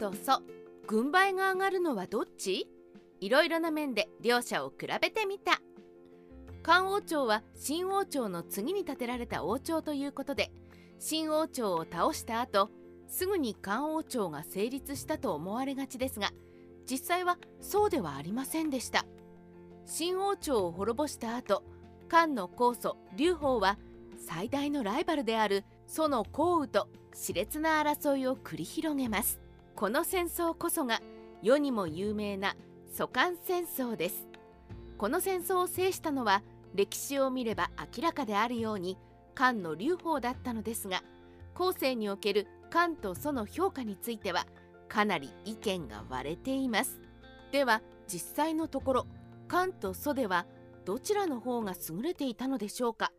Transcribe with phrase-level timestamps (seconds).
[0.00, 0.40] と蘇
[0.86, 2.66] 軍配が上がるのはどっち？
[3.20, 5.60] いろいろな面で両者を比べてみた。
[6.62, 10.52] 漢王朝は新王朝の次に建てられた王朝ということで
[10.98, 12.70] 新王朝を倒した後
[13.08, 16.30] すぐに漢王朝が成立したと思われがちですが
[16.90, 19.04] 実際はそうではありませんでした。
[19.84, 21.62] 新王朝を滅ぼした後
[22.08, 23.78] 漢の高祖劉邦は
[24.26, 29.40] 最大のライバルである蘇の項羽と熾烈な争いを繰り広げます。
[29.80, 31.00] この戦争こそが
[31.42, 32.54] 世にも有名な
[32.94, 34.28] 蘇漢戦争です。
[34.98, 36.42] この戦争を制したのは
[36.74, 38.98] 歴史を見れば明らかであるように
[39.34, 41.02] 漢の劉邦だったのですが
[41.54, 44.46] 後世における漢と蘇の評価については
[44.86, 47.00] かなり意見が割れています。
[47.50, 49.06] では実際のところ
[49.48, 50.44] 漢と蘇では
[50.84, 53.12] どちらの方が優れていたのでしょうか。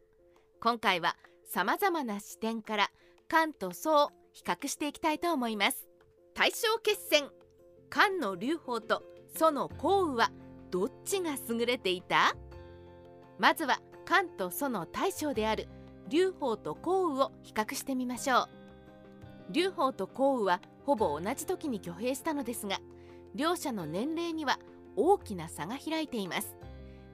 [0.61, 2.91] 今回はさまざまな視点から
[3.27, 5.90] 漢と蘇を比較していきたいと思います。
[6.41, 7.29] 大正決戦。
[7.91, 9.03] 漢の劉邦と
[9.37, 10.31] 蘇の項羽は
[10.71, 12.35] どっちが優れていた？
[13.37, 15.67] まずは漢と蘇の大将である
[16.09, 18.49] 劉邦と項羽を比較してみましょう。
[19.51, 22.79] 劉邦と項羽はほぼ同じ時に挙兵したのですが
[23.35, 24.57] 両者の年齢には
[24.95, 26.55] 大きな差が開いています。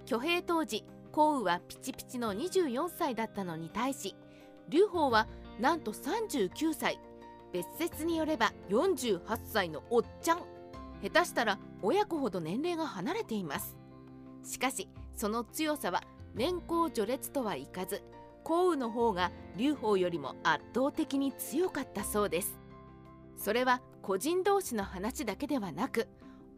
[0.06, 4.16] 挙兵当時項羽はピチピチの24歳だったのに対し
[4.70, 5.28] 劉邦は
[5.60, 7.02] なんと39歳。
[7.52, 10.40] 別説によれば48歳のおっちゃん。
[11.02, 13.78] 下手したら親子ほど年齢が離れています。
[14.44, 16.04] しかしその強さは
[16.36, 18.04] 年功序列とはいかず
[18.44, 22.58] 項羽の方が劉邦よりも圧倒的に強かったそうです。
[23.36, 26.08] それは個人同士の話だけではなく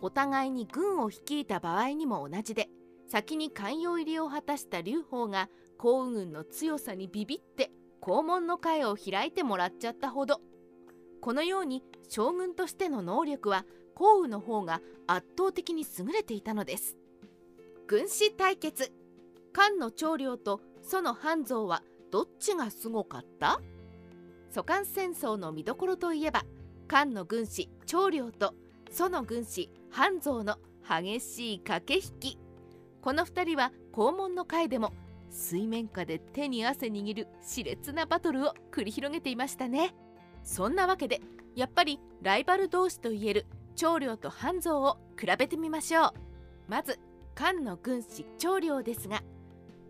[0.02, 2.70] お互いに軍を率いた場合にも同じで
[3.08, 10.42] 先に寛容入りを果たした劉邦が項羽軍の強さにビビって肛門の会を開いてもらっちゃったほど
[11.22, 16.96] このように将軍としての能力は項羽の方が圧倒的に優れていたのです。
[17.88, 18.92] 軍師対決。
[19.52, 23.60] 漢の長領と蘇の半蔵はどっちがすごかった？
[24.52, 26.44] 蘇漢戦争の見どころといえば
[26.88, 28.54] 漢の軍師長領と
[28.92, 32.38] 蘇の軍師半蔵の激しい駆け引き。
[33.02, 34.94] この2人は肛門の会でも
[35.30, 39.94] 水面下で手に汗握る熾烈なバトルを繰り広げていましたね。
[40.44, 41.22] そんなわけで
[41.56, 43.46] やっぱりライバル同士といえる
[43.76, 46.14] 長領と半蔵を比べてみましょう。
[46.68, 47.00] まず
[47.36, 49.24] 漢の軍師長領ですが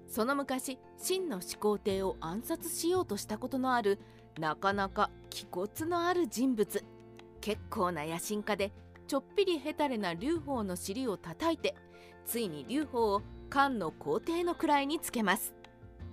[0.08, 4.00] その昔秦の始皇帝を暗殺しようとしたことのある
[4.40, 6.84] なかなか気骨のある人物。
[7.42, 8.74] 結構な野心家で
[9.08, 11.76] ちょっぴりヘタレな劉邦の尻を叩いて
[12.26, 15.54] ついに劉邦を漢の皇帝の位につけます。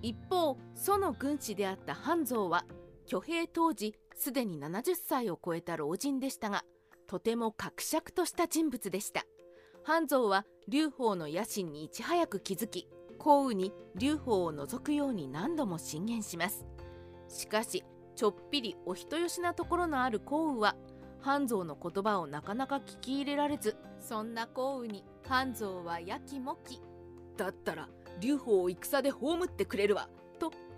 [0.01, 2.65] 一方蘇の軍師であった半蔵は
[3.07, 6.63] 挙兵当時すでに70歳を超えた老人でしたが
[7.07, 9.23] とても格尺とした人物でした。
[9.83, 16.65] 半蔵は劉邦の野心にいち早く気づき項羽に劉邦を除くように何度も進言します。
[17.29, 17.85] しかし
[18.15, 20.75] ちょっぴりお人よしなところのある項羽は
[21.21, 26.81] 半蔵の言葉をなかなか聞き入れられずそんな項羽に半蔵はやきもき。
[27.37, 27.87] だったら
[28.19, 30.09] 劉邦を戦で葬ってくれるわ。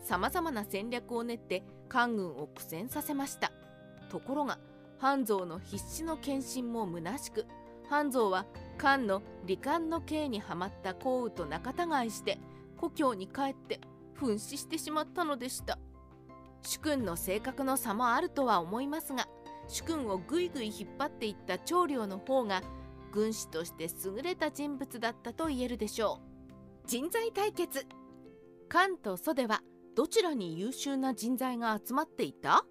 [0.01, 3.51] さまざまな戦略を練って官軍を苦戦させました。
[4.09, 4.59] ところが
[4.97, 7.45] 半蔵の必死の献身も虚しく
[7.89, 8.45] 半蔵は
[8.77, 12.37] 漢の離間の刑にはまった項羽と仲違いして
[12.77, 13.79] 故郷に帰って
[14.19, 15.79] 紛死してしまったのでした。
[16.61, 19.27] 主君の性格の差もあるとは思いますが
[19.69, 22.61] 主君をぐいぐい引っ張っていった長領の方が
[23.11, 26.19] 軍師として優れた人物だったと言えるでしょ
[26.85, 26.87] う。
[26.87, 27.85] 人材対決。
[28.67, 29.61] 漢と蘇では
[29.99, 32.63] どちらに優秀な人材が集まっていた？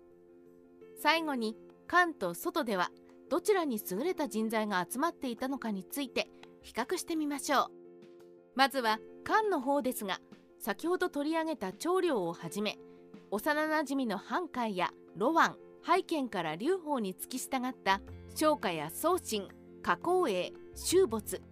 [1.02, 2.88] 最後に関と外では
[3.28, 6.30] どちらに優れた人材が集まっていたのかについて
[6.62, 7.66] 比較してみましょう。
[8.54, 10.20] まずは漢の方ですが
[10.58, 12.78] 先ほど取り上げた長領をはじめ
[13.30, 18.00] 幼なじみの半海やロワン拝見から劉邦に付き従った
[18.36, 19.46] 商家や宗信
[19.82, 21.42] 加工営修没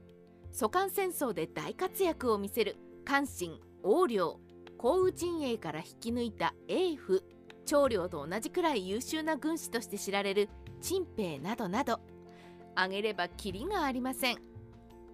[0.52, 4.40] 蘇漢戦争で大活躍を見せる関心王領
[4.86, 7.20] 降雨陣営から引き抜いた英夫
[7.64, 10.48] 長領と同じくらい優秀な軍師として知られる
[10.80, 11.98] 陳平などなど
[12.76, 14.36] 挙げればキリがありません。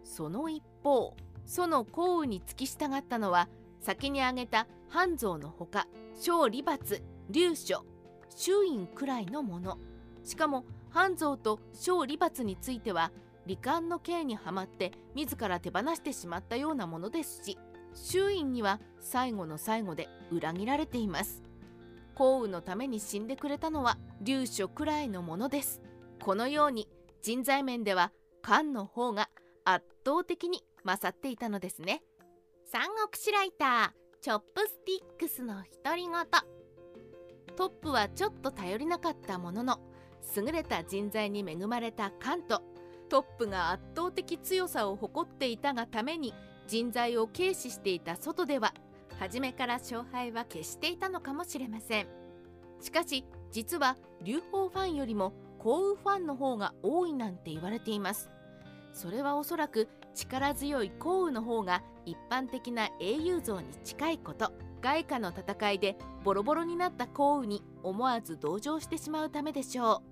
[0.05, 1.17] その一方
[1.47, 3.49] その降雨に付き従ったのは
[3.81, 5.87] 先に挙げた半蔵のほか
[6.21, 7.87] 小李罰劉書
[8.29, 9.79] 周院くらいのもの
[10.23, 13.11] しかも半蔵と小李罰については
[13.47, 17.59] 罹患の刑にはまって自ら手放してしまったようなものですし
[17.95, 21.43] 周囲には最後の最後で裏切られています。
[22.15, 25.81] 幸運のために死んでくれたのは劉書くらいのものです。
[26.21, 26.89] このように
[27.23, 28.13] 人材面では
[28.43, 29.31] 漢の方が
[29.65, 32.03] 圧倒的に勝っていたのですね。
[32.65, 36.13] 三国志ライターチョップスティックスの独り言。
[37.57, 39.79] トップはちょっと頼りなかったものの
[40.37, 42.63] 優れた人材に恵まれたカント。
[43.09, 46.33] トップが圧倒的強さを誇っていたがために
[46.67, 48.73] 人材を軽視していた外では
[49.19, 52.07] 初めから勝敗は決していたのかもしれません。
[52.81, 58.31] しかし実は劉邦ファンよりも降雨ファンの方が多いなんて言われています。
[58.93, 70.03] それはおそらく力強い降雨の方が一般的な英雄像に近いこと外貨の戦いでボロボロになった降雨に思わず同情してしまうためでしょ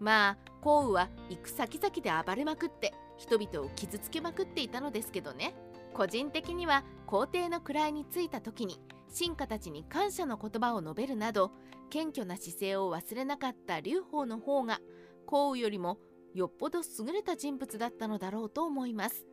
[0.00, 0.04] う。
[0.04, 5.54] まあ降雨は行く先々で暴れまくって人々を傷つけまくっていたのですけどね。
[5.92, 8.80] 個人的には皇帝の位についた時に
[9.12, 11.50] 臣下たちに感謝の言葉を述べるなど
[11.90, 14.78] 謙虚な姿勢を忘れなかった劉邦の方が
[15.26, 15.98] 降雨よりも
[16.34, 19.26] よっぽど優れた人物だったのだろうと思います。